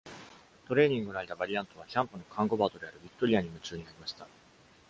[0.67, 4.27] トレーニングの間、バリアントはキャンプの看護鳩であるビクトリアに夢中になりました。